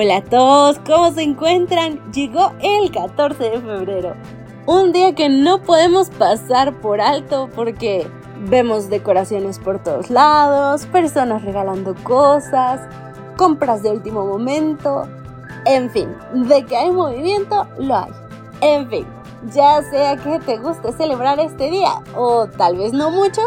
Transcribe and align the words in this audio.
Hola 0.00 0.18
a 0.18 0.22
todos, 0.22 0.78
¿cómo 0.86 1.10
se 1.10 1.22
encuentran? 1.22 2.00
Llegó 2.12 2.52
el 2.60 2.92
14 2.92 3.42
de 3.42 3.60
febrero, 3.60 4.14
un 4.64 4.92
día 4.92 5.12
que 5.16 5.28
no 5.28 5.60
podemos 5.60 6.08
pasar 6.10 6.80
por 6.80 7.00
alto 7.00 7.50
porque 7.52 8.06
vemos 8.48 8.90
decoraciones 8.90 9.58
por 9.58 9.82
todos 9.82 10.08
lados, 10.08 10.86
personas 10.86 11.42
regalando 11.42 11.96
cosas, 12.04 12.80
compras 13.36 13.82
de 13.82 13.90
último 13.90 14.24
momento, 14.24 15.02
en 15.64 15.90
fin, 15.90 16.14
de 16.32 16.64
que 16.64 16.76
hay 16.76 16.92
movimiento, 16.92 17.66
lo 17.80 17.96
hay. 17.96 18.12
En 18.60 18.88
fin, 18.88 19.04
ya 19.52 19.82
sea 19.82 20.16
que 20.16 20.38
te 20.38 20.58
guste 20.58 20.92
celebrar 20.92 21.40
este 21.40 21.70
día 21.70 22.04
o 22.14 22.46
tal 22.46 22.76
vez 22.76 22.92
no 22.92 23.10
mucho, 23.10 23.42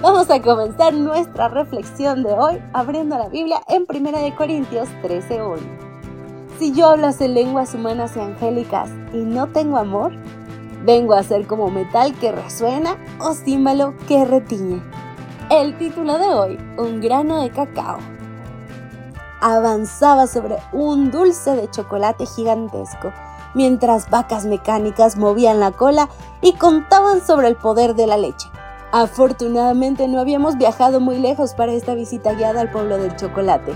vamos 0.00 0.30
a 0.30 0.40
comenzar 0.40 0.94
nuestra 0.94 1.48
reflexión 1.48 2.22
de 2.22 2.32
hoy 2.32 2.58
abriendo 2.72 3.18
la 3.18 3.28
Biblia 3.28 3.60
en 3.68 3.84
1 3.86 4.34
Corintios 4.34 4.88
13:1. 5.02 5.89
Si 6.60 6.72
yo 6.72 6.90
hablas 6.90 7.22
en 7.22 7.32
lenguas 7.32 7.72
humanas 7.72 8.18
y 8.18 8.20
angélicas 8.20 8.90
y 9.14 9.22
no 9.22 9.46
tengo 9.46 9.78
amor, 9.78 10.12
vengo 10.84 11.14
a 11.14 11.22
ser 11.22 11.46
como 11.46 11.70
metal 11.70 12.12
que 12.16 12.32
resuena 12.32 12.98
o 13.18 13.32
símbolo 13.32 13.94
que 14.06 14.26
retiñe. 14.26 14.82
El 15.48 15.78
título 15.78 16.18
de 16.18 16.26
hoy, 16.26 16.58
un 16.76 17.00
grano 17.00 17.40
de 17.40 17.48
cacao. 17.48 17.96
Avanzaba 19.40 20.26
sobre 20.26 20.58
un 20.74 21.10
dulce 21.10 21.56
de 21.56 21.70
chocolate 21.70 22.26
gigantesco, 22.26 23.10
mientras 23.54 24.10
vacas 24.10 24.44
mecánicas 24.44 25.16
movían 25.16 25.60
la 25.60 25.70
cola 25.70 26.10
y 26.42 26.52
contaban 26.52 27.26
sobre 27.26 27.48
el 27.48 27.56
poder 27.56 27.94
de 27.94 28.06
la 28.06 28.18
leche. 28.18 28.50
Afortunadamente 28.92 30.08
no 30.08 30.20
habíamos 30.20 30.58
viajado 30.58 31.00
muy 31.00 31.20
lejos 31.20 31.54
para 31.54 31.72
esta 31.72 31.94
visita 31.94 32.34
guiada 32.34 32.60
al 32.60 32.70
pueblo 32.70 32.98
del 32.98 33.16
chocolate. 33.16 33.72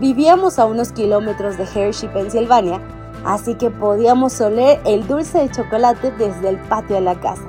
Vivíamos 0.00 0.58
a 0.58 0.64
unos 0.64 0.92
kilómetros 0.92 1.58
de 1.58 1.64
Hershey, 1.64 2.08
Pensilvania, 2.08 2.80
así 3.26 3.54
que 3.56 3.70
podíamos 3.70 4.40
oler 4.40 4.80
el 4.86 5.06
dulce 5.06 5.40
de 5.40 5.50
chocolate 5.50 6.10
desde 6.12 6.48
el 6.48 6.58
patio 6.58 6.96
de 6.96 7.02
la 7.02 7.20
casa, 7.20 7.42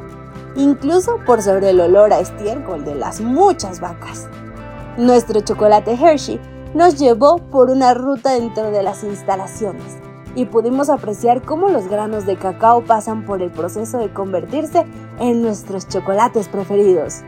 incluso 0.57 1.17
por 1.25 1.41
sobre 1.41 1.69
el 1.69 1.79
olor 1.79 2.11
a 2.11 2.19
estiércol 2.19 2.83
de 2.83 2.95
las 2.95 3.21
muchas 3.21 3.79
vacas. 3.79 4.27
Nuestro 4.97 5.39
chocolate 5.39 5.93
Hershey 5.93 6.41
nos 6.73 6.99
llevó 6.99 7.37
por 7.37 7.69
una 7.69 7.93
ruta 7.93 8.33
dentro 8.33 8.69
de 8.69 8.83
las 8.83 9.05
instalaciones 9.05 9.99
y 10.35 10.43
pudimos 10.43 10.89
apreciar 10.89 11.43
cómo 11.43 11.69
los 11.69 11.87
granos 11.87 12.25
de 12.25 12.35
cacao 12.35 12.83
pasan 12.83 13.25
por 13.25 13.41
el 13.41 13.51
proceso 13.51 13.97
de 13.97 14.11
convertirse 14.11 14.85
en 15.21 15.41
nuestros 15.41 15.87
chocolates 15.87 16.49
preferidos. 16.49 17.21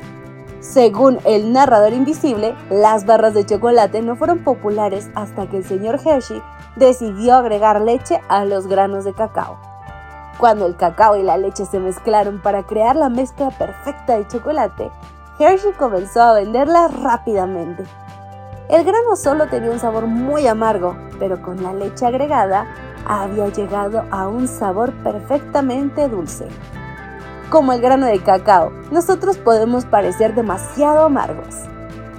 Según 0.64 1.20
el 1.26 1.52
narrador 1.52 1.92
invisible, 1.92 2.56
las 2.70 3.06
barras 3.06 3.34
de 3.34 3.46
chocolate 3.46 4.02
no 4.02 4.16
fueron 4.16 4.46
populares 4.46 5.10
hasta 5.14 5.46
que 5.48 5.58
el 5.58 5.66
señor 5.66 6.00
Hershey 6.04 6.42
decidió 6.78 7.36
agregar 7.36 7.82
leche 7.82 8.22
a 8.30 8.46
los 8.46 8.68
granos 8.68 9.04
de 9.04 9.14
cacao. 9.14 9.58
Cuando 10.38 10.66
el 10.66 10.78
cacao 10.78 11.18
y 11.18 11.22
la 11.22 11.36
leche 11.36 11.66
se 11.66 11.82
mezclaron 11.82 12.42
para 12.42 12.64
crear 12.64 12.96
la 12.96 13.10
mezcla 13.10 13.50
perfecta 13.50 14.18
de 14.18 14.26
chocolate, 14.26 14.90
Hershey 15.38 15.74
comenzó 15.74 16.22
a 16.22 16.34
venderla 16.34 16.88
rápidamente. 16.88 17.84
El 18.70 18.86
grano 18.86 19.18
solo 19.18 19.48
tenía 19.50 19.70
un 19.70 19.80
sabor 19.80 20.08
muy 20.08 20.48
amargo, 20.48 20.96
pero 21.20 21.42
con 21.42 21.62
la 21.62 21.74
leche 21.74 22.06
agregada 22.06 22.68
había 23.06 23.50
llegado 23.50 24.06
a 24.12 24.30
un 24.30 24.48
sabor 24.48 24.94
perfectamente 25.04 26.08
dulce 26.08 26.48
como 27.50 27.74
el 27.74 27.82
grano 27.82 28.06
de 28.06 28.20
cacao, 28.20 28.72
nosotros 28.92 29.38
podemos 29.38 29.86
parecer 29.86 30.36
demasiado 30.36 31.06
amargos. 31.06 31.56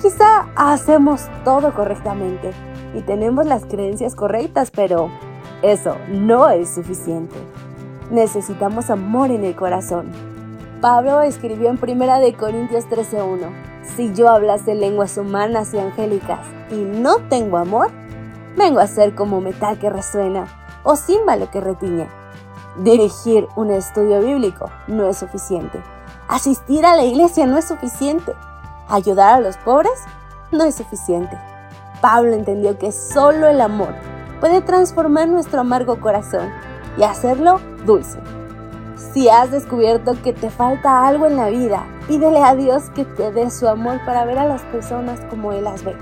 Quizá 0.00 0.46
hacemos 0.54 1.28
todo 1.44 1.72
correctamente 1.74 2.52
y 2.94 3.00
tenemos 3.00 3.46
las 3.46 3.64
creencias 3.64 4.14
correctas, 4.14 4.70
pero 4.70 5.10
eso 5.62 5.96
no 6.08 6.50
es 6.50 6.74
suficiente. 6.74 7.34
Necesitamos 8.10 8.90
amor 8.90 9.30
en 9.30 9.44
el 9.44 9.56
corazón. 9.56 10.12
Pablo 10.80 11.22
escribió 11.22 11.70
en 11.70 11.78
1 11.80 12.20
de 12.20 12.34
Corintios 12.34 12.84
13:1, 12.86 13.48
si 13.96 14.12
yo 14.12 14.28
hablase 14.28 14.74
lenguas 14.74 15.16
humanas 15.16 15.72
y 15.72 15.78
angélicas 15.78 16.46
y 16.70 16.76
no 16.76 17.16
tengo 17.30 17.56
amor, 17.56 17.90
vengo 18.56 18.80
a 18.80 18.86
ser 18.86 19.14
como 19.14 19.40
metal 19.40 19.78
que 19.78 19.88
resuena 19.88 20.46
o 20.82 20.96
címbalo 20.96 21.50
que 21.50 21.60
retiñe. 21.60 22.06
Dirigir 22.76 23.46
un 23.54 23.70
estudio 23.70 24.20
bíblico 24.20 24.68
no 24.88 25.06
es 25.06 25.18
suficiente. 25.18 25.80
Asistir 26.28 26.84
a 26.84 26.96
la 26.96 27.04
iglesia 27.04 27.46
no 27.46 27.56
es 27.56 27.66
suficiente. 27.66 28.32
Ayudar 28.88 29.34
a 29.34 29.40
los 29.40 29.56
pobres 29.58 29.92
no 30.50 30.64
es 30.64 30.74
suficiente. 30.74 31.38
Pablo 32.00 32.32
entendió 32.32 32.76
que 32.76 32.90
solo 32.90 33.46
el 33.46 33.60
amor 33.60 33.94
puede 34.40 34.60
transformar 34.60 35.28
nuestro 35.28 35.60
amargo 35.60 36.00
corazón 36.00 36.50
y 36.98 37.04
hacerlo 37.04 37.60
dulce. 37.86 38.18
Si 38.96 39.28
has 39.28 39.52
descubierto 39.52 40.20
que 40.22 40.32
te 40.32 40.50
falta 40.50 41.06
algo 41.06 41.26
en 41.26 41.36
la 41.36 41.48
vida, 41.50 41.86
pídele 42.08 42.42
a 42.42 42.56
Dios 42.56 42.90
que 42.90 43.04
te 43.04 43.30
dé 43.30 43.50
su 43.50 43.68
amor 43.68 44.00
para 44.04 44.24
ver 44.24 44.38
a 44.38 44.46
las 44.46 44.62
personas 44.62 45.20
como 45.30 45.52
Él 45.52 45.64
las 45.64 45.84
ve 45.84 45.96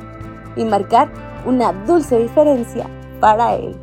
y 0.56 0.64
marcar 0.64 1.10
una 1.44 1.72
dulce 1.72 2.18
diferencia 2.18 2.86
para 3.20 3.54
Él. 3.56 3.76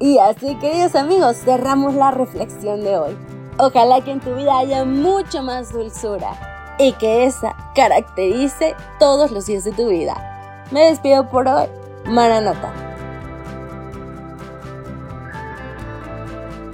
Y 0.00 0.18
así, 0.18 0.56
queridos 0.56 0.94
amigos, 0.94 1.36
cerramos 1.44 1.94
la 1.94 2.10
reflexión 2.10 2.82
de 2.82 2.96
hoy. 2.96 3.16
Ojalá 3.58 4.02
que 4.02 4.12
en 4.12 4.20
tu 4.20 4.34
vida 4.34 4.58
haya 4.58 4.86
mucho 4.86 5.42
más 5.42 5.74
dulzura 5.74 6.76
y 6.78 6.94
que 6.94 7.26
esa 7.26 7.54
caracterice 7.74 8.74
todos 8.98 9.30
los 9.30 9.44
días 9.44 9.64
de 9.64 9.72
tu 9.72 9.90
vida. 9.90 10.66
Me 10.70 10.86
despido 10.86 11.28
por 11.28 11.46
hoy. 11.46 11.66
Maranata. 12.06 12.72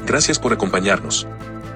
Gracias 0.07 0.39
por 0.39 0.53
acompañarnos. 0.53 1.27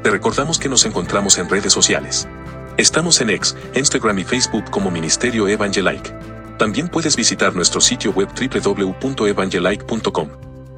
Te 0.05 0.11
recordamos 0.11 0.61
que 0.61 0.69
nos 0.69 0.87
encontramos 0.87 1.37
en 1.39 1.49
redes 1.49 1.73
sociales. 1.73 2.29
Estamos 2.77 3.21
en 3.21 3.31
X, 3.31 3.57
Instagram 3.75 4.21
y 4.21 4.25
Facebook 4.25 4.71
como 4.71 4.93
Ministerio 4.93 5.49
Evangelike. 5.49 6.15
También 6.59 6.89
puedes 6.89 7.17
visitar 7.17 7.57
nuestro 7.57 7.81
sitio 7.81 8.13
web 8.13 8.29
www.evangelike.com. 8.29 10.50